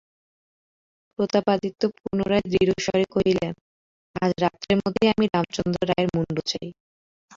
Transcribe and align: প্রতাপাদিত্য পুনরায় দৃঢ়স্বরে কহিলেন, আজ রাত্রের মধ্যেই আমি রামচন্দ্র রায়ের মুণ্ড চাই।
প্রতাপাদিত্য 1.19 1.81
পুনরায় 1.97 2.45
দৃঢ়স্বরে 2.45 3.05
কহিলেন, 3.11 3.53
আজ 4.15 4.31
রাত্রের 4.41 4.77
মধ্যেই 4.77 5.11
আমি 5.13 5.25
রামচন্দ্র 5.27 5.79
রায়ের 5.89 6.09
মুণ্ড 6.15 6.37
চাই। 6.45 6.69